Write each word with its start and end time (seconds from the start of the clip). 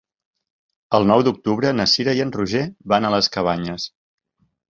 El 0.99 1.03
nou 1.09 1.23
d'octubre 1.27 1.73
na 1.81 1.85
Cira 1.91 2.15
i 2.19 2.23
en 2.25 2.33
Roger 2.37 2.63
van 2.93 3.07
a 3.09 3.13
les 3.17 3.31
Cabanyes. 3.37 3.89